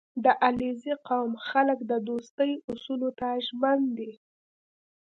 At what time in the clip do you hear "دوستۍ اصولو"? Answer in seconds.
2.09-3.09